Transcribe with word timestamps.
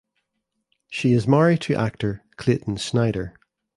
She 0.89 1.13
is 1.13 1.27
married 1.27 1.61
to 1.61 1.75
actor 1.75 2.23
Clayton 2.37 2.77
Snyder 2.77 3.35